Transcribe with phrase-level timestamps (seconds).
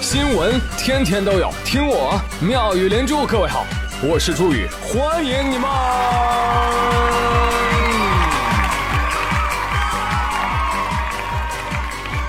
[0.00, 3.26] 新闻天天都有，听我妙语连珠。
[3.26, 3.66] 各位好，
[4.00, 5.68] 我是朱宇，欢迎你们！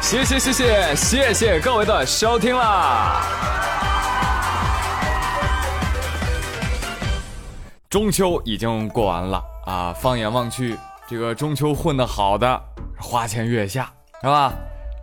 [0.01, 3.21] 谢谢谢谢谢谢各位的收听啦！
[7.87, 10.75] 中秋已经过完了啊，放眼望去，
[11.07, 12.61] 这个中秋混得好的
[12.97, 13.91] 花前月下
[14.21, 14.51] 是吧？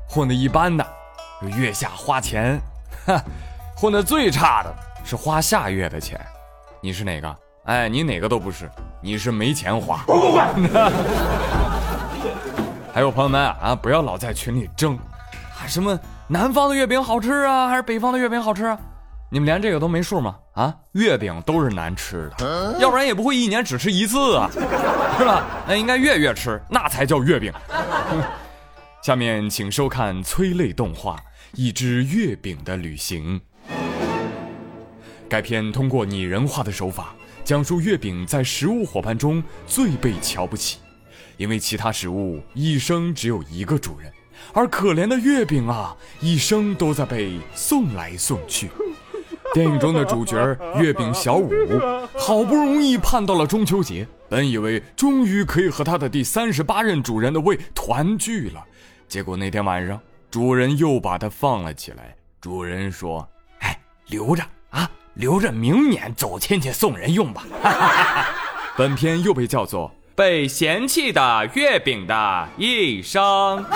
[0.08, 0.84] 混得一般的。
[1.42, 2.60] 月下花钱，
[3.06, 3.22] 哈，
[3.76, 4.74] 混的最差的
[5.04, 6.18] 是花下月的钱，
[6.80, 7.36] 你是哪个？
[7.64, 8.70] 哎，你哪个都不是，
[9.00, 10.04] 你是没钱花。
[12.92, 18.78] 还有朋友们啊，不要老在群里争，啊什么南方的月饼好吃啊，还是北方的月饼好吃啊？
[19.28, 20.36] 你们连这个都没数吗？
[20.54, 24.48] 啊，月饼都是难吃的，要不然也不会一年只吃一次啊，
[25.18, 25.44] 是吧？
[25.68, 27.52] 那应该月月吃，那才叫月饼。
[29.02, 31.16] 下面请收看催泪动画
[31.58, 33.40] 《一只月饼的旅行》。
[35.26, 40.80] 该片通过拟人化的手法，讲述月饼在食物伙伴中最被瞧不起，
[41.38, 44.12] 因为其他食物一生只有一个主人，
[44.52, 48.68] 而可怜的月饼啊，一生都在被送来送去。
[49.54, 50.36] 电影中的主角
[50.78, 51.50] 月饼小五，
[52.18, 58.62] 好不容易盼到了中秋节，本以为终于可以和他的第三十八任主人的胃团聚了。
[59.08, 59.98] 结果那天晚上，
[60.30, 62.14] 主人又把它放了起来。
[62.40, 63.26] 主人说
[63.60, 67.44] ：“哎，留着啊，留着明年走亲戚送人用吧。
[68.76, 73.22] ”本片又被叫做《被嫌弃的月饼的一生》。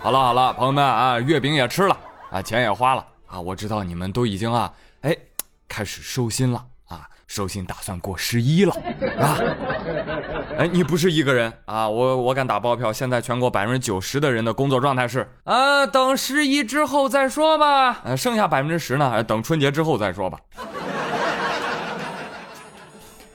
[0.00, 1.98] 好了好了，朋友们啊，月饼也吃了
[2.30, 5.16] 啊，钱也花了啊，我知道你们都已经啊，哎，
[5.68, 6.64] 开始收心了。
[7.26, 8.72] 寿星打算过十一了，
[9.18, 9.38] 啊！
[10.58, 11.88] 哎，你不是一个人啊！
[11.88, 18.02] 我我敢打包票，现在全国百分之九十的人的工作状态是啊，等十一之后再说吧。
[18.04, 20.38] 呃，剩下百分之十呢，等春节之后再说吧。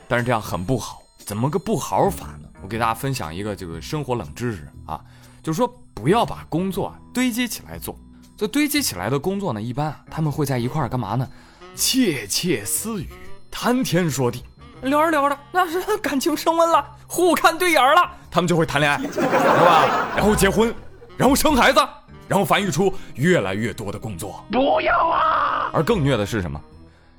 [0.07, 2.47] 但是这样很不好，怎么个不好法呢？
[2.61, 5.01] 我给大家分享一个这个生活冷知识啊，
[5.43, 7.97] 就是说不要把工作堆积起来做。
[8.37, 11.27] 这堆积起来的工作呢，一般啊，他们会在一块儿干嘛呢？
[11.75, 13.09] 窃窃私语。
[13.51, 14.43] 谈天说地，
[14.83, 20.09] 聊着聊着，那是感情升温了，互看对眼了，他们就会谈恋爱，是吧？
[20.15, 20.73] 然后结婚，
[21.17, 21.79] 然后生孩子，
[22.27, 24.43] 然后繁育出越来越多的工作。
[24.51, 25.69] 不要啊！
[25.73, 26.59] 而更虐的是什么？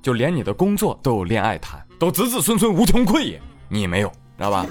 [0.01, 4.65] 就连你的工作都有恋爱谈，都子子孙孙无穷匮也，你没有，知道吧？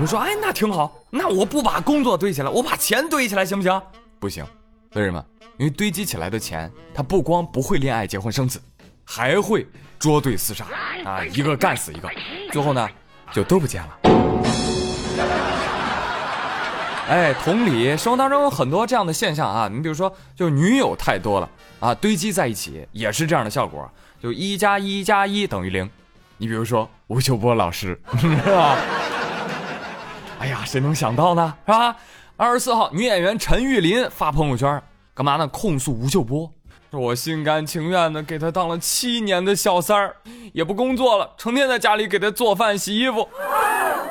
[0.00, 3.82] 你说，哎，那挺好，那我不把工作堆起来，我把钱堆起来行不行？
[4.18, 4.44] 不行，
[4.94, 5.24] 为什么？
[5.56, 8.60] 因为堆积起来的钱，它不光不会恋爱、结婚、生子。
[9.04, 9.66] 还会
[9.98, 10.64] 捉对厮杀
[11.04, 12.08] 啊，一个干死一个，
[12.50, 12.88] 最后呢
[13.32, 13.98] 就都不见了。
[17.06, 21.48] 哎，同理，生活当中有很多这样的现象啊，你比如说，就女友太多了
[21.78, 23.86] 啊，堆积在一起也是这样的效果，
[24.22, 25.88] 就一加一加一等于零。
[26.38, 28.78] 你比如说吴秀波老师， 是吧？
[30.38, 31.54] 哎呀，谁能想到呢？
[31.66, 31.94] 是吧？
[32.36, 34.82] 二十四号，女演员陈玉林发朋友圈，
[35.12, 35.46] 干嘛呢？
[35.48, 36.50] 控诉吴秀波。
[36.96, 40.16] 我心甘情愿的给他当了七年的小三儿，
[40.52, 43.28] 也不工作了，成天在家里给他做饭、洗衣服，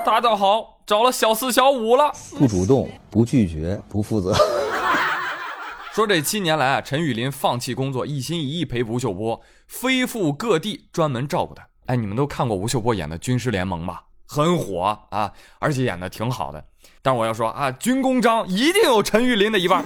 [0.06, 2.12] 他倒好找了小四、小五了。
[2.38, 4.36] 不主动，不拒绝，不负责。
[5.94, 11.68] 说这七年来啊，陈雨林放弃工作，一心一意陪吴秀波，飞赴各地专门照顾他。
[11.86, 14.04] 哎，你们都看过吴秀波演的《军师联盟》吧？
[14.26, 16.66] 很火啊，而且演的挺好的。
[17.02, 19.84] 但我要说啊，军功章一定有陈玉林的一半。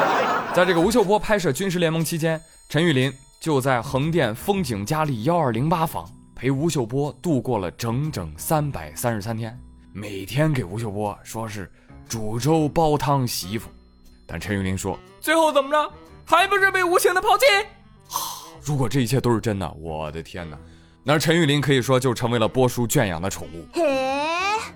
[0.54, 9.58] 在这个吴秀波拍摄《军事联盟》期间，陈玉林就在横店风景佳丽幺二零八房陪吴秀波度过了整整三百三十三天，
[9.92, 11.70] 每天给吴秀波说是
[12.08, 13.68] 煮粥、煲汤、洗衣服。
[14.26, 15.92] 但陈玉林说，最后怎么着，
[16.24, 17.44] 还不是被无情的抛弃？
[18.64, 20.56] 如果这一切都是真的，我的天哪！
[21.02, 23.66] 那陈玉林可以说就成为了波叔圈养的宠物。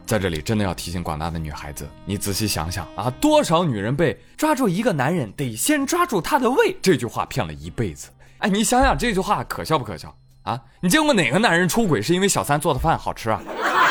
[0.08, 8.09] 在这里，真的要提醒广大的女孩子，你仔细想想啊，多少女人被抓住一个男人得先抓住他的胃这句话骗了一辈子。
[8.38, 10.59] 哎，你想想这句话可笑不可笑啊？
[10.80, 13.42] 你见过哪个男人出轨是因为小三做的饭好吃啊？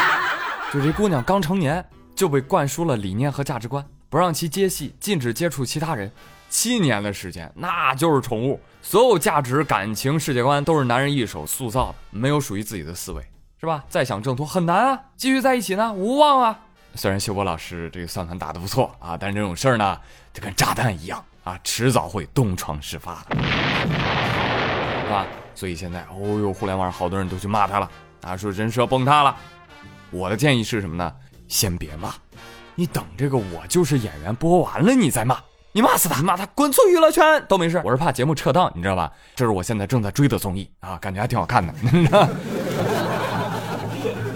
[0.74, 6.12] 就这姑娘刚成年就被灌输了理念和价值观，不让其接戏，禁止接触其他人，
[6.50, 8.60] 七年的时间那就是宠物。
[8.82, 13.24] 所有价值、感情、世界观都是男人一手塑造的，没有属于自己的思维，
[13.60, 13.84] 是吧？
[13.90, 16.60] 再想挣脱很难啊，继续在一起呢无望啊。
[16.96, 19.98] 虽然秀波老师这个算盘打得不错啊，但是这种事儿呢，
[20.34, 23.36] 就跟炸弹一样啊，迟早会东窗事发的，
[25.04, 25.26] 是吧？
[25.54, 27.90] 所以现在，哦呦，互联网上好多人都去骂他了，
[28.22, 29.36] 啊，说人设崩塌了。
[30.12, 31.14] 我的建议是什么呢？
[31.48, 32.14] 先别骂，
[32.76, 35.38] 你等这个《我就是演员》播完了你再骂，
[35.72, 37.82] 你骂死他，骂他滚出娱乐圈都没事。
[37.84, 39.12] 我是怕节目撤档，你知道吧？
[39.36, 41.74] 这是我现在正在追的综艺啊，感觉还挺好看的。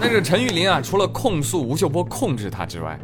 [0.04, 2.98] 那个陈玉林啊，除了控诉吴秀波控制他之外，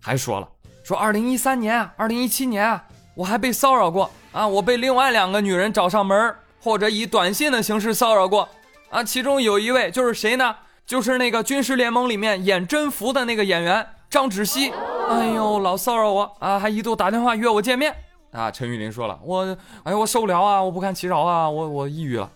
[0.00, 0.48] 还说了
[0.84, 2.84] 说二零一三年、二零一七年啊，
[3.16, 6.32] 我还被骚扰过啊，我被另外两个女人找上门，
[6.62, 8.48] 或者以短信的形式骚扰过
[8.88, 9.02] 啊。
[9.02, 10.54] 其中有一位就是谁呢？
[10.86, 14.72] 就是那个《军师联盟》里面演甄宓的那个演员张芷溪。
[15.10, 17.92] 哎呦，老骚扰我啊，还一度打电话约我见面
[18.30, 18.48] 啊。
[18.48, 22.30] 陈玉林说了，我哎呦我受不了啊，我不堪其扰啊，我我抑郁了。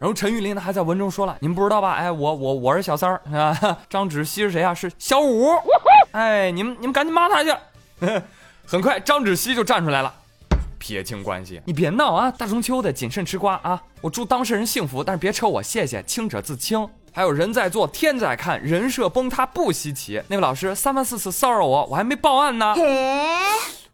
[0.00, 1.92] 然后陈玉林呢还在文中说了，你们不知道吧？
[1.92, 3.54] 哎，我我我是小三儿啊，
[3.90, 4.74] 张芷溪是谁啊？
[4.74, 5.50] 是小五。
[6.12, 7.54] 哎，你们你们赶紧骂他去。
[8.66, 10.14] 很快，张芷溪就站出来了，
[10.78, 12.30] 撇清关系，你别闹啊！
[12.30, 13.82] 大中秋的，谨慎吃瓜啊！
[14.00, 16.88] 我祝当事人幸福，但是别扯我，谢谢，清者自清。
[17.12, 20.22] 还有人在做，天在看，人设崩塌不稀奇。
[20.28, 22.74] 那位老师三番四次骚扰我，我还没报案呢。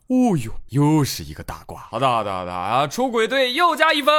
[0.08, 1.80] 哦呦，又是一个大瓜。
[1.90, 4.14] 好的好的好的啊，出轨队又加一分。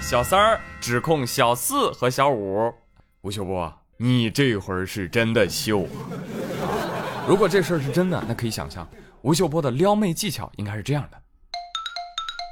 [0.00, 2.72] 小三儿指控小四和小五，
[3.20, 5.86] 吴秀波，你这会儿是真的秀啊！
[7.28, 8.86] 如果这事儿是真的，那可以想象
[9.22, 11.18] 吴秀波的撩妹技巧应该是这样的：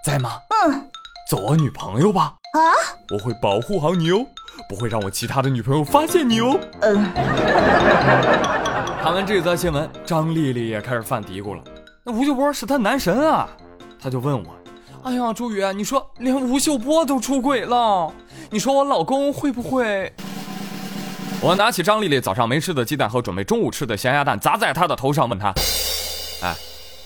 [0.05, 0.39] 在吗？
[0.67, 0.89] 嗯，
[1.29, 2.35] 做我女朋友吧。
[2.53, 2.61] 啊，
[3.13, 4.25] 我会保护好你哦，
[4.69, 6.61] 不会让我其他的女朋友发现你哦。
[6.83, 7.05] 嗯。
[9.03, 11.63] 看完这则新闻，张丽丽也开始犯嘀咕了。
[12.05, 13.49] 那吴秀波是她男神啊，
[14.01, 14.58] 她就问我。
[15.09, 18.13] 哎呀，朱宇，你说连吴秀波都出轨了，
[18.51, 20.13] 你说我老公会不会？
[21.41, 25.51] 我拿起张丽丽早上没吃的鸡蛋和准备中午吃的咸鸭蛋砸在她的头上，问她
[26.45, 26.55] ：“哎，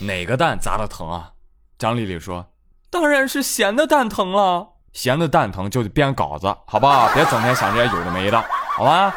[0.01, 1.31] 哪个蛋砸的疼啊？”
[1.79, 2.45] 张丽丽说
[2.91, 7.09] ：“当然是咸的蛋疼了，咸的蛋疼就得编稿子，好不好？
[7.15, 8.45] 别整天想这些有的没的，
[8.77, 9.15] 好吧？”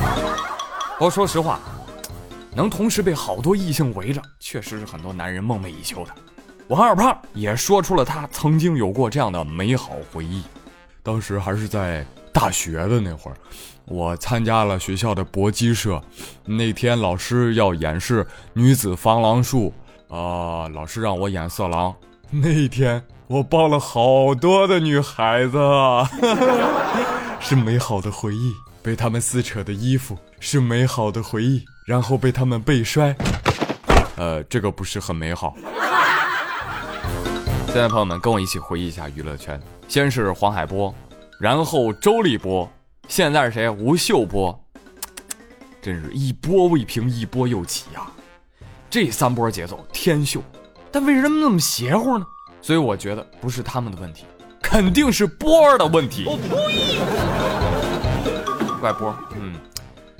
[0.98, 1.60] 我说实话，
[2.56, 6.10] 能同时被好多异性围着，确实是很多男人梦寐以求的。
[6.68, 10.42] 王二胖也说出了他曾经有过这样的美好回忆，
[11.02, 13.36] 当时还是在大学的那会儿，
[13.84, 16.02] 我参加了学校的搏击社，
[16.46, 19.72] 那天老师要演示女子防狼术，
[20.08, 21.94] 啊，老师让我演色狼，
[22.30, 25.58] 那天我抱了好多的女孩子，
[27.40, 33.14] 是美好的回忆，被他们撕扯的衣服是美好的回忆，然后被他们背摔，
[34.16, 35.54] 呃，这个不是很美好。
[37.74, 40.94] 现在朋友们跟我一起回忆一下娱乐圈，先是黄海波，
[41.40, 42.70] 然后周立波，
[43.08, 43.68] 现在是谁？
[43.68, 44.56] 吴秀波，
[45.82, 48.06] 真是一波未平一波又起呀！
[48.88, 50.40] 这三波节奏天秀，
[50.92, 52.24] 但为什么那么邪乎呢？
[52.62, 54.24] 所以我觉得不是他们的问题，
[54.62, 56.26] 肯定是波儿的问题。
[56.28, 57.00] 我呸！
[58.78, 59.52] 怪波，嗯。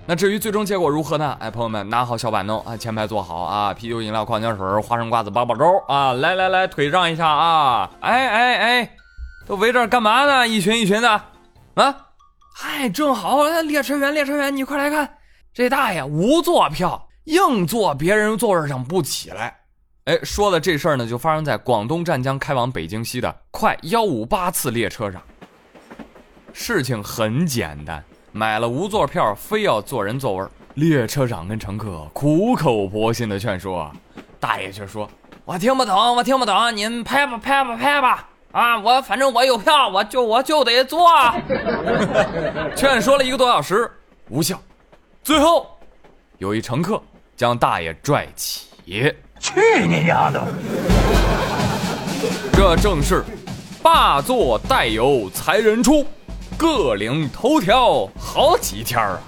[0.07, 1.35] 那至于最终结果如何呢？
[1.41, 7.91] 哎，朋友们拿好小板凳啊，前排坐好啊，啤酒、饮料、矿泉水、花生、瓜子、八宝粥啊，来来来，腿让一下啊！
[8.01, 8.97] 哎哎哎，
[9.47, 10.47] 都围这干嘛呢？
[10.47, 11.11] 一群一群的
[11.75, 11.97] 啊！
[12.55, 15.17] 嗨，正好，列车员，列车员，你快来看，
[15.55, 19.57] 这大爷无座票，硬坐别人座位上不起来。
[20.05, 25.23] 哎，说的这事儿呢，就发生在广东湛江开往北京西的快幺五八次列车上。
[26.53, 28.05] 事情很简单。
[28.37, 30.45] 买了无座票，非要坐人座位
[30.75, 33.89] 列车长跟乘客苦口婆心的劝说，
[34.41, 35.09] 大爷却说
[35.47, 38.29] ：“我听不懂，我听不懂，您拍吧，拍吧，拍吧！
[38.51, 41.09] 啊，我反正我有票，我就我就得坐。
[42.75, 43.89] ”劝说了一个多小时，
[44.31, 44.61] 无效。
[45.23, 45.69] 最后，
[46.39, 47.01] 有一乘客
[47.37, 48.67] 将大爷拽起。
[49.39, 50.45] 去你娘的！
[52.53, 53.25] 这正是
[53.81, 56.05] 霸座带有才人出。
[56.57, 59.19] 各领头条好几天啊，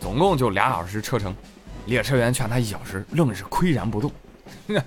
[0.00, 1.34] 总共就俩小时车程，
[1.86, 4.10] 列车员劝他一小时，愣是岿然不动。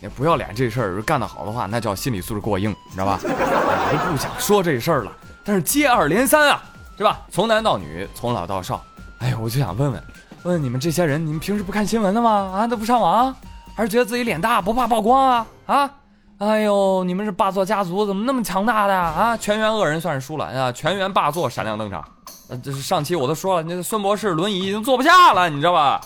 [0.00, 3.18] 你不要脸这事儿干得好的话，那叫心理素质过硬，你知道吧？
[3.22, 5.12] 我都不想说这事儿了，
[5.44, 6.62] 但是接二连三啊，
[6.96, 7.20] 是吧？
[7.30, 8.84] 从男到女，从老到少，
[9.18, 12.30] 哎呀，我就想问问问，问你们这些人，你们平时不看新闻的吗？
[12.54, 13.34] 啊，都不上网，
[13.74, 15.46] 还是觉得自己脸大不怕曝光啊？
[15.66, 15.90] 啊？
[16.38, 19.00] 哎呦，你们是霸座家族，怎么那么强大的呀？
[19.00, 20.70] 啊，全员恶人算是输了啊！
[20.70, 22.04] 全员霸座闪亮登场。
[22.50, 25.98] 呃，这是上期我都说了，那个孙博士轮椅已经坐不下了，你知道吧？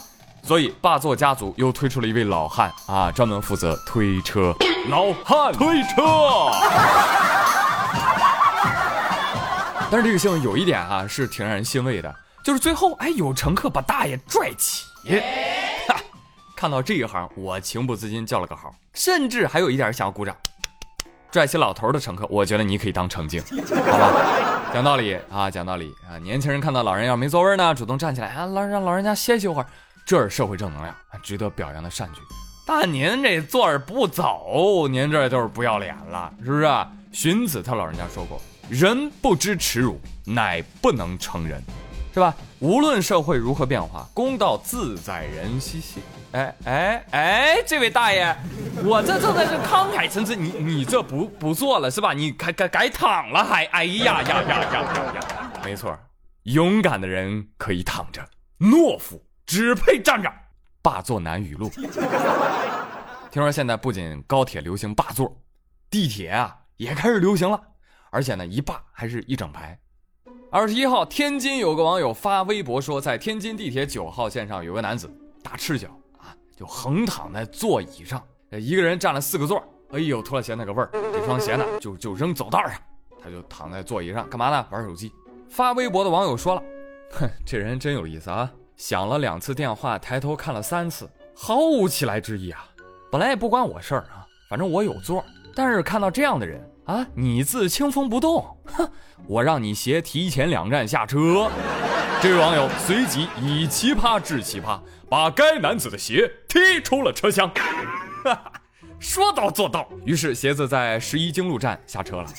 [0.45, 4.55] 所以霸座家族又推出了一位老汉啊，专门负责推车。
[4.89, 6.47] 老汉推车。
[9.91, 14.85] 但是这个新闻有一点啊，是挺让人欣慰的，就是最后哎，有乘客把大爷拽起。
[16.61, 20.37] 看到这一行，我情不自禁叫了个好，甚至还有一点想要鼓掌。
[21.31, 23.43] 拽起老头的乘客，我觉得你可以当乘警，
[23.87, 24.69] 好吧？
[24.71, 26.19] 讲道理啊，讲道理啊！
[26.19, 29.67] 年轻人看到老人要没座位呢，主动站起来啊，老让老人家歇息一会儿，
[30.05, 32.21] 这是社会正能量，值得表扬的善举。
[32.67, 36.69] 但您这坐着不走，您这就是不要脸了，是不是？
[37.11, 38.39] 荀子他老人家说过
[38.69, 41.63] ：“人不知耻辱，乃不能成人。”
[42.13, 42.35] 是吧？
[42.59, 45.81] 无论社会如何变化，公道自在人心。
[46.33, 48.35] 哎哎哎，这位大爷，
[48.85, 52.13] 我这正在这慷慨陈词，你你这不不做了是吧？
[52.13, 53.65] 你改改改躺了还？
[53.67, 55.53] 哎呀呀呀呀呀呀！
[55.65, 55.99] 没错，
[56.45, 58.25] 勇敢的人可以躺着，
[58.61, 60.33] 懦夫只配站着。
[60.81, 61.69] 霸座男语录。
[63.31, 65.37] 听说现在不仅高铁流行霸座，
[65.91, 67.61] 地铁啊也开始流行了，
[68.11, 69.77] 而且呢一霸还是一整排。
[70.53, 75.09] 二十一号，天津有个网友发微博说，在天津地铁九号线上有个男子
[75.43, 75.89] 打赤脚，
[76.61, 79.65] 就横躺在座椅上，一个人占了四个座。
[79.93, 82.73] 哎呦，脱了鞋那个味儿，这双鞋呢就就扔走道上，
[83.19, 84.67] 他就躺在座椅上干嘛呢？
[84.71, 85.11] 玩手机。
[85.49, 86.63] 发微博的网友说了，
[87.13, 92.69] 哼，这人真有意思啊，响了两次电话，抬头看了三次，毫无起来之意啊。
[93.11, 95.25] 本来也不关我事儿啊，反正我有座，
[95.55, 96.63] 但是看到这样的人。
[96.91, 97.07] 啊！
[97.15, 98.91] 你自清风不动，哼！
[99.29, 101.49] 我让你鞋提前两站下车。
[102.21, 107.49] 这位网友随即以奇葩治奇葩，把该男子的鞋踢出了车厢。
[108.25, 108.53] 哈哈
[108.99, 112.31] 说到做到，于是鞋子在十一经路站下车了。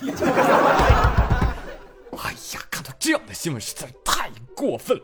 [2.18, 5.04] 哎呀，看到这样的新闻实在太过分了。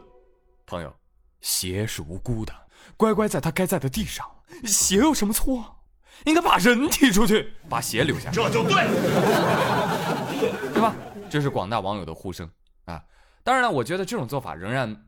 [0.65, 0.93] 朋友，
[1.39, 2.53] 鞋是无辜的，
[2.97, 4.25] 乖乖在他该在的地上。
[4.65, 5.76] 鞋有什么错？
[6.25, 8.73] 应该把人踢出去，把鞋留下，这就对，
[10.73, 10.93] 对吧？
[11.29, 12.49] 这是广大网友的呼声
[12.85, 13.01] 啊！
[13.43, 15.03] 当然了，我觉得这种做法仍然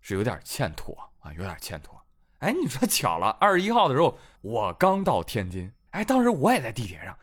[0.00, 2.00] 是有点欠妥啊，有点欠妥。
[2.38, 7.16] 哎，你说巧了，二十一号的时候我刚到天津，哎，当时我也在地铁上，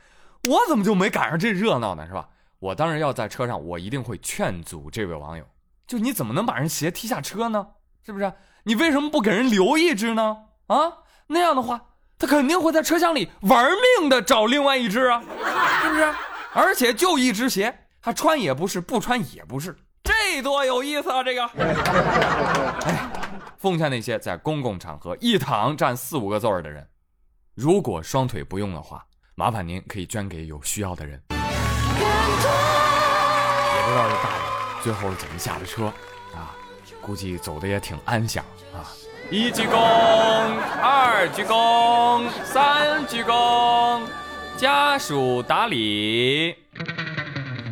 [0.49, 2.05] 我怎么就没赶上这热闹呢？
[2.07, 2.29] 是吧？
[2.59, 5.45] 我当时要在车上，我一定会劝阻这位网友，
[5.87, 7.67] 就你怎么能把人鞋踢下车呢？
[8.05, 8.31] 是不是？
[8.63, 10.37] 你为什么不给人留一只呢？
[10.67, 11.85] 啊，那样的话。
[12.17, 13.69] 他肯定会在车厢里玩
[13.99, 15.21] 命的找另外一只啊，
[15.81, 16.13] 是不是？
[16.53, 21.21] 而且就一只鞋，他穿也不是，不穿也不是，这多有意思啊！
[21.21, 21.45] 这个，
[22.85, 23.09] 哎，
[23.57, 26.87] 奉劝那些在公共场合一躺占四五个座儿的人，
[27.53, 29.05] 如果双腿不用的话，
[29.35, 31.21] 麻烦您可以捐给有需要的人。
[31.29, 31.41] 也不
[33.91, 35.85] 知道这大爷最后是怎么下的车
[36.33, 36.55] 啊？
[37.01, 38.43] 估计走的也挺安详
[38.73, 38.87] 啊。
[39.31, 39.75] 一鞠躬，
[40.81, 44.01] 二鞠躬，三鞠躬，
[44.55, 46.55] 家属打理。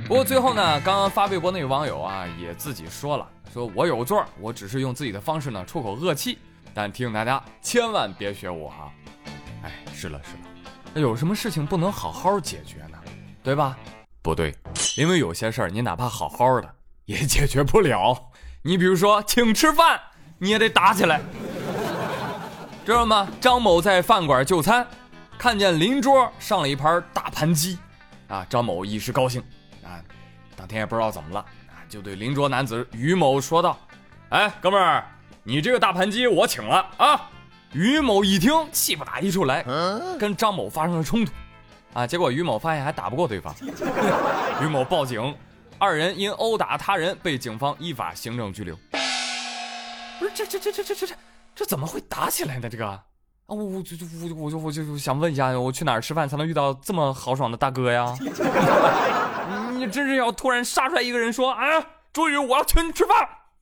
[0.08, 6.40] 不过最后呢，刚刚发微博那位网友啊，也自己说了，说我有座，我只是用自己的方式呢出口恶气，
[6.74, 8.90] 但提醒大家千万别学我啊！
[9.64, 10.40] 哎，是了是了，
[10.92, 12.98] 那有什么事情不能好好解决呢？
[13.44, 13.78] 对吧？
[14.24, 14.56] 不对，
[14.98, 18.32] 因为有些事儿你哪怕好好的 也解决不了。
[18.66, 20.02] 你比如说请吃饭。
[20.40, 21.22] 你也得打起来，
[22.86, 23.30] 知道吗？
[23.40, 24.86] 张某在饭馆就餐
[25.38, 27.78] 看见邻桌上了一盘大盘鸡
[28.28, 29.42] 啊张某一时高兴。
[29.84, 30.04] 啊
[30.56, 33.78] 当天也不知道怎么了啊就对邻桌男子于某说道。
[34.30, 35.06] 哎哥们儿
[35.44, 36.86] 你这个大盘鸡我请了。
[36.98, 37.30] 啊
[37.72, 39.64] 于某一听气不打一处来。
[40.20, 41.32] 跟张某发生了冲突。
[41.94, 43.56] 啊结果于某发现还打不过对方。
[44.62, 45.34] 于某报警
[45.80, 48.78] 二人因殴打他人被警方依法行政拘留。
[50.20, 51.16] 不是这这这这这这这
[51.56, 52.70] 这怎么会打起来呢？
[52.70, 53.04] 这个啊，
[53.48, 58.16] 我我就我就我就我就想问一下，我去哪儿吃饭才能遇到这么豪爽的大哥呀？
[59.76, 61.60] 你真是要突然杀出来一个人说啊，
[62.14, 63.16] 朱宇，我要请你吃饭，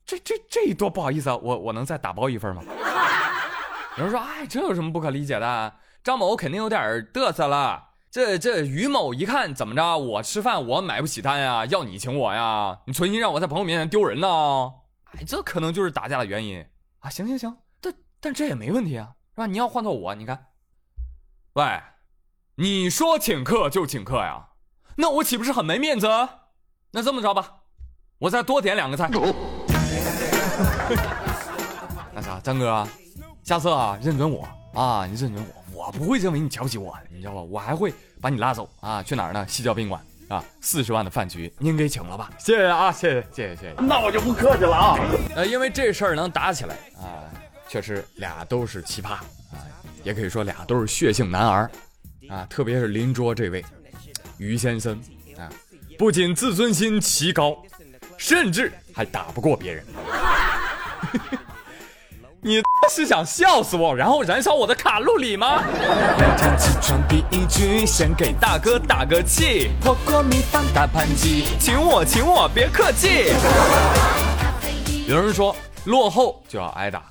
[0.06, 1.36] 这这这多不好意思啊！
[1.36, 2.62] 我我能再打包一份吗？
[3.98, 5.72] 有人说，哎，这有什么不可理解的？
[6.04, 6.80] 张某肯定有点
[7.12, 7.88] 嘚瑟了。
[8.10, 12.78] 这这于某一看怎么着，我吃饭我买不起单呀，要你请我呀？
[12.86, 14.28] 你存心让我在朋友面前丢人呢？
[15.16, 16.64] 哎，这可能就是打架的原因
[17.00, 17.10] 啊！
[17.10, 17.56] 行行行，
[18.22, 19.46] 但但这也没问题啊，是吧？
[19.46, 20.46] 你要换做我，你看，
[21.54, 21.64] 喂，
[22.54, 24.50] 你说请客就请客呀？
[24.94, 26.06] 那我岂不是很没面子？
[26.92, 27.52] 那这么着吧，
[28.18, 29.10] 我再多点两个菜。
[32.14, 32.86] 那啥，张哥，
[33.42, 37.40] 下次啊认准我啊，你认准我，我不会认为你瞧不起我，你知道吧？
[37.40, 39.44] 我还会把你拉走啊，去哪儿呢？
[39.48, 40.00] 西郊宾馆。
[40.28, 42.30] 啊，四十万的饭局您给请了吧？
[42.38, 43.74] 谢谢啊，谢谢谢谢谢谢。
[43.82, 44.96] 那我就不客气了啊。
[45.34, 47.28] 呃，因为这事儿能打起来啊，
[47.72, 49.64] 确实俩都是奇葩啊，
[50.04, 51.70] 也可以说俩都是血性男儿
[52.28, 52.46] 啊。
[52.50, 53.64] 特别是邻桌这位
[54.36, 55.00] 于先生
[55.38, 55.48] 啊，
[55.98, 57.56] 不仅自尊心奇高，
[58.18, 59.86] 甚至还打不过别人。
[62.44, 62.60] 你
[62.90, 65.62] 是想笑死我，然后燃烧我的卡路里吗？
[66.18, 73.32] 每天起床第一句，先给大哥打个气，火锅米饭大盘鸡，请我请我别客气。
[75.08, 77.04] 有人说落后就要挨打，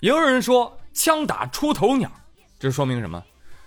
[0.00, 2.10] 也有人说枪打出头鸟，
[2.58, 3.22] 这说明什么？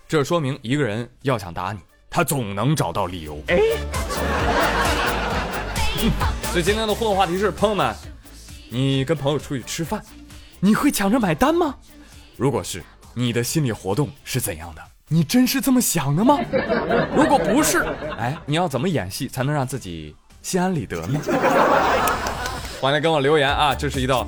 [0.07, 3.39] 这说明一个人要想打你，他总能找到理由。
[3.49, 3.59] 哎，
[6.51, 7.95] 所以今天的互动话题是：朋友们，
[8.71, 10.03] 你跟朋友出去吃饭，
[10.59, 11.75] 你会抢着买单吗？
[12.35, 14.81] 如果是，你的心理活动是怎样的？
[15.09, 16.39] 你真是这么想的吗？
[17.15, 17.85] 如果不是，
[18.17, 21.19] 哎，你要怎么演戏才能让自己心安理得呢？
[22.81, 23.73] 欢迎跟我留言啊！
[23.73, 24.25] 这是一道，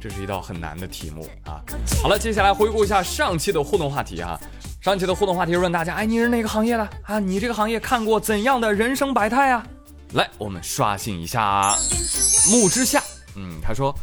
[0.00, 1.62] 这是一道很难的题目啊。
[2.02, 4.38] 好了，接下来回顾一下上期的互动话题啊。
[4.80, 7.18] 上期的互动话题是问大家：哎，你是哪个行业的啊？
[7.18, 9.66] 你这个行业看过怎样的人生百态啊？
[10.12, 11.74] 来，我们刷新一下。
[12.50, 13.02] 木之下，
[13.34, 13.94] 嗯，他说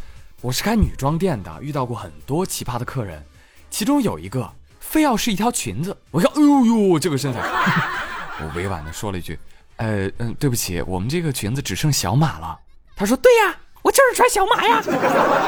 [0.42, 3.24] 我是开女装店的，遇到过很多奇葩的客人，
[3.70, 4.50] 其中有一个。
[4.88, 7.40] 非要是一条裙子，我看，哎呦呦，这个身材，
[8.40, 9.38] 我委婉的说了一句，
[9.78, 12.58] 呃嗯，对不起，我们这个裙子只剩小码了。
[12.96, 14.82] 他说，对呀，我就是穿小马呀，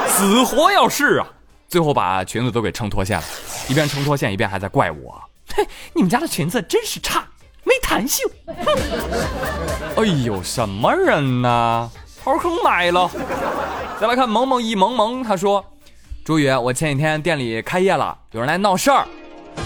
[0.07, 1.25] 死活要试啊，
[1.67, 3.23] 最后把裙子都给撑脱线了，
[3.67, 5.19] 一边撑脱线一边还在怪我，
[5.55, 7.25] 嘿，你们家的裙子真是差，
[7.63, 8.23] 没弹性。
[9.95, 11.89] 哎呦，什么人呢？
[12.23, 13.09] 掏坑买了。
[13.99, 15.65] 再来看萌萌一萌萌，他说，
[16.23, 19.07] 朱宇，我前几天店里开业了，有人来闹事儿。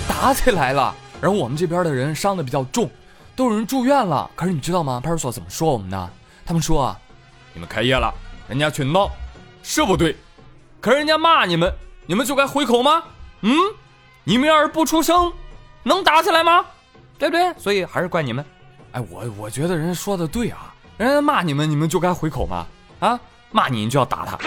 [0.08, 2.90] 打起来了，然后我们这边的人伤的比较重，
[3.36, 4.32] 都有人住院了。
[4.34, 5.02] 可是你知道吗？
[5.04, 6.10] 派出所怎么说我们呢？
[6.46, 6.98] 他们说啊，
[7.54, 8.14] 你们开业了，
[8.52, 9.10] 人家去闹，
[9.64, 10.14] 是不对。
[10.82, 11.74] 可是人家骂你们，
[12.06, 13.02] 你们就该回口吗？
[13.44, 13.56] 嗯，
[14.26, 15.32] 你们要是不出声，
[15.84, 16.66] 能打起来吗？
[17.18, 17.54] 对不对？
[17.58, 18.44] 所以还是怪你们。
[18.92, 22.68] 哎，我我觉得人家说的对啊，人家骂你们，你们就该回口吗？
[23.00, 23.18] 啊，
[23.52, 24.38] 骂你你就要打他。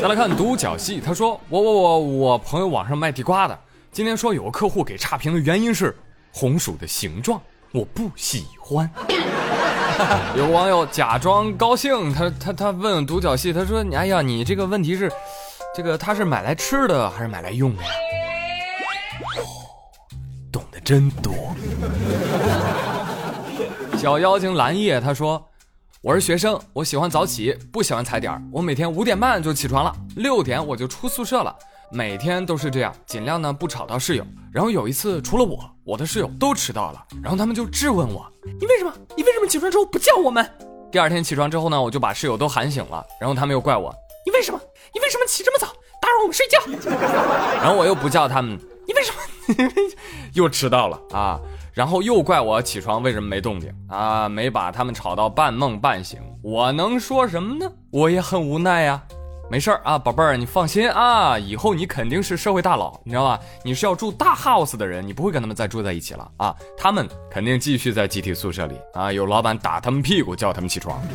[0.00, 3.58] 再来看独角戏，他说：“我我我我朋友网上卖地瓜的，
[3.90, 5.92] 今天说有个客户给差评的原因是
[6.30, 8.88] 红薯的形状，我不喜欢。”
[10.36, 15.10] 有个网友假装高兴，他他他问独角戏，他说：“哎呀，你这个问题是，
[15.74, 17.88] 这个他是买来吃的还是买来用的呀？”，
[20.52, 21.32] 懂得真多。
[23.98, 25.42] 小妖精蓝叶他说。
[26.02, 28.42] 我是学生，我喜欢早起，不喜欢踩点儿。
[28.52, 31.56] 我每天五点半就起床了，六点我就出宿舍了，
[31.94, 34.26] 每天都是这样，尽量呢不吵到室友。
[34.52, 38.28] 然后有一次，除了我，我的室友都迟到了，然后他们就质问我
[38.58, 38.92] ：“你为什么？
[39.16, 40.44] 你为什么起床之后不叫我们？”
[40.90, 43.94] 第二天起床之后呢，我就把室友都喊醒了，然后他们又怪我
[44.26, 44.60] ：“你为什么？
[44.92, 45.68] 你为什么起这么早，
[46.02, 46.58] 打扰我们睡觉？”
[47.62, 49.92] 然后我又不叫他们：“你为什么？
[50.34, 51.38] 又迟到了啊？”
[51.72, 54.28] 然后又怪我起床为什么没动静啊？
[54.28, 57.72] 没把他们吵到半梦半醒，我能说什么呢？
[57.92, 59.00] 我也很无奈呀。
[59.50, 63.38] 没事儿啊，宝贝儿，你放心啊，以后你肯定是社会大佬，你知道吧？
[63.62, 66.54] 你是要住大 house 的人，你不会跟他们再住在一起了啊。
[66.76, 71.00] 他们肯定继续在集体宿舍里啊，有老板打他们屁股叫他们起床。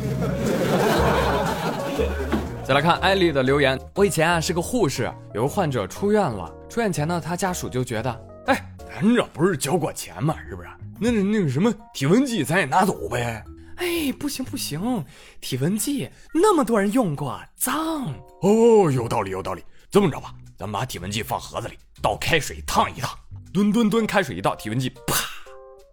[2.64, 8.66] 再来看艾丽的留言，我以前啊是个护士，有个患者出院了，出院前呢，他家属就觉得，哎。
[8.92, 10.34] 咱这不是交过钱吗？
[10.48, 10.68] 是不是？
[10.98, 13.42] 那那个什么体温计，咱也拿走呗。
[13.80, 15.04] 哎，不行不行，
[15.40, 18.14] 体温计那么多人用过，脏。
[18.42, 19.64] 哦，有道理有道理。
[19.90, 23.10] 这么着吧，咱们把体温计放盒子里，倒开水烫一烫，
[23.52, 25.14] 吨吨吨开水一倒，体温计啪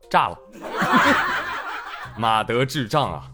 [0.10, 0.38] 炸了。
[2.18, 3.32] 马德智障啊！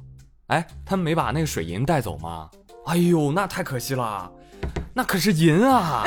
[0.47, 2.49] 哎，他们没把那个水银带走吗？
[2.85, 4.31] 哎呦，那太可惜了，
[4.93, 6.05] 那可是银啊。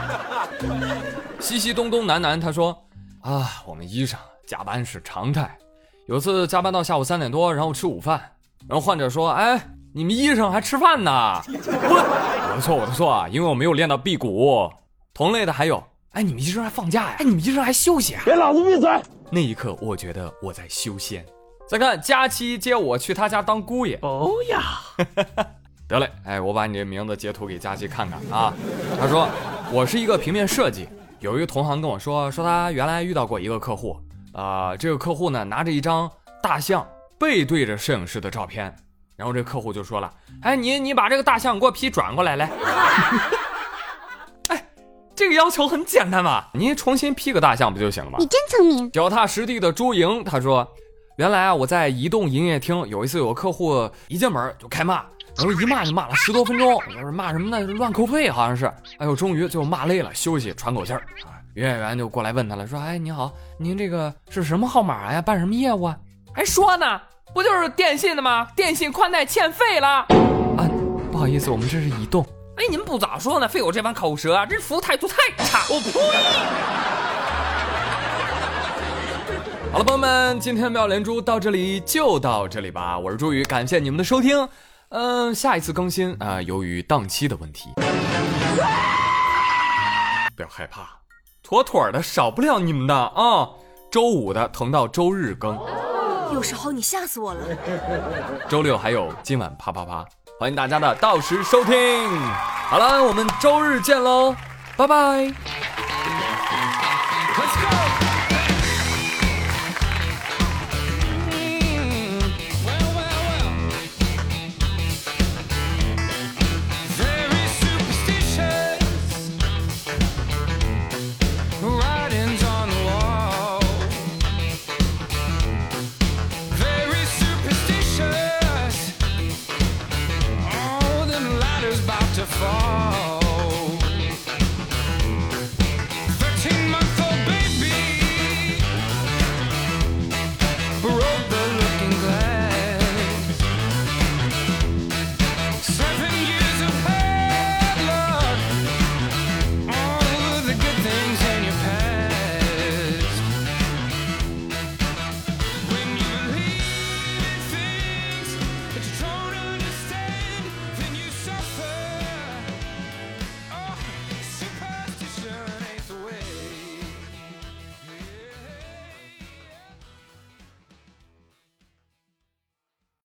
[1.40, 2.88] 西西东东南南，他说
[3.20, 5.58] ：“啊，我们医生加班是常态。
[6.06, 8.20] 有次加班到下午三点多，然后吃午饭，
[8.68, 9.58] 然后患者说：‘哎，
[9.94, 11.10] 你们医生还吃饭呢？’
[11.48, 14.70] 我我的错，我的错啊，因为我没有练到辟谷。
[15.14, 17.16] 同类的还有，哎，你们医生还放假呀？
[17.20, 18.22] 哎，你们医生还休息啊？
[18.26, 18.90] 给老子闭嘴！
[19.30, 21.24] 那一刻，我觉得我在修仙。
[21.66, 23.98] 再看佳期接我去他家当姑爷。
[24.02, 24.62] 哦呀，
[25.88, 28.52] 得嘞，哎，我把你这名字截图给佳期看看啊。
[29.00, 29.26] 他说
[29.72, 30.86] 我是一个平面设计。”
[31.20, 33.96] 有一个同行跟我说，说他原来遇到过一个客户，
[34.34, 36.10] 啊，这个客户呢拿着一张
[36.42, 36.86] 大象
[37.18, 38.74] 背对着摄影师的照片，
[39.16, 42.50] 然后这客户就说了，哎，你你把这个大象给我 P 转过来来，
[44.50, 44.66] 哎，
[45.14, 48.18] 这个要求很简单嘛，您重新 P 个大象不就行了吗？
[48.18, 48.90] 你真聪明。
[48.90, 50.68] 脚踏实地的朱莹他说，
[51.16, 55.04] 原来啊我在移动营业厅有一次有个客户一进门就开骂。
[55.36, 56.80] 然后一骂就骂了十多分钟，
[57.12, 57.60] 骂什么呢？
[57.72, 58.66] 乱扣费好像是。
[58.98, 61.42] 哎呦，终于最后骂累了，休息喘口气儿啊。
[61.56, 65.22] 营业员就过来问他了，说：“哎，你好，您这个是什么号码呀？
[65.22, 65.96] 办什么业务啊？”
[66.34, 67.00] 还说呢，
[67.32, 68.48] 不就是电信的吗？
[68.56, 69.88] 电信宽带欠费了。
[69.88, 70.68] 啊，
[71.12, 72.26] 不好意思，我们这是移动。
[72.56, 75.60] 哎，你们不早说呢，费我这番口舌，这服务态度太差。
[75.70, 75.92] 我呸！
[79.70, 82.98] 好了，朋友们，今天妙连珠到这里就到这里吧。
[82.98, 84.48] 我是朱宇，感谢你们的收听。
[84.88, 87.70] 嗯，下一次更新啊，由于档期的问题。
[90.36, 90.82] 不要害怕，
[91.44, 93.46] 妥妥的少不了你们的啊！
[93.90, 95.56] 周五的腾到周日更，
[96.32, 97.40] 有时候你吓死我了。
[98.48, 100.06] 周六还有今晚啪啪啪，
[100.40, 101.74] 欢迎大家的到时收听。
[102.70, 104.34] 好了，我们周日见喽，
[104.74, 105.63] 拜拜。